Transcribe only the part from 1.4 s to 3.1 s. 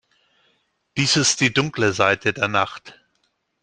die dunkle Seite der Nacht.